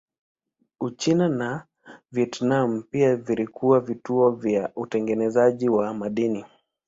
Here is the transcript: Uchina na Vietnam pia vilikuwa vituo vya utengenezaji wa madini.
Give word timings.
Uchina 0.79 1.29
na 1.29 1.65
Vietnam 2.11 2.83
pia 2.83 3.15
vilikuwa 3.15 3.79
vituo 3.79 4.31
vya 4.31 4.71
utengenezaji 4.75 5.69
wa 5.69 5.93
madini. 5.93 6.45